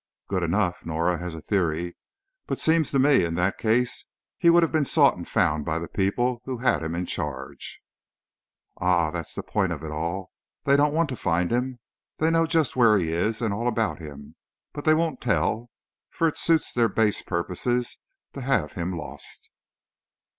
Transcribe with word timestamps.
"Good 0.27 0.41
enough, 0.41 0.83
Norah, 0.83 1.21
as 1.21 1.35
a 1.35 1.41
theory. 1.41 1.95
But 2.47 2.57
seems 2.57 2.89
to 2.89 2.97
me, 2.97 3.23
in 3.23 3.35
that 3.35 3.59
case, 3.59 4.05
he 4.35 4.49
would 4.49 4.63
have 4.63 4.71
been 4.71 4.83
sought 4.83 5.15
and 5.15 5.27
found 5.27 5.63
by 5.63 5.77
the 5.77 5.87
people 5.87 6.41
who 6.45 6.57
had 6.57 6.81
him 6.81 6.95
in 6.95 7.05
charge." 7.05 7.79
"Ah, 8.77 9.11
that's 9.11 9.35
the 9.35 9.43
point 9.43 9.71
of 9.73 9.83
it 9.83 9.91
all! 9.91 10.31
They 10.63 10.75
don't 10.75 10.95
want 10.95 11.09
to 11.09 11.15
find 11.15 11.51
him! 11.51 11.77
They 12.17 12.31
know 12.31 12.47
just 12.47 12.75
where 12.75 12.97
he 12.97 13.11
is, 13.11 13.43
and 13.43 13.53
all 13.53 13.67
about 13.67 13.99
him, 13.99 14.33
but 14.73 14.85
they 14.85 14.95
won't 14.95 15.21
tell, 15.21 15.69
for 16.09 16.27
it 16.27 16.35
suits 16.35 16.73
their 16.73 16.89
base 16.89 17.21
purposes 17.21 17.99
to 18.33 18.41
have 18.41 18.73
him 18.73 18.93
lost!" 18.97 19.51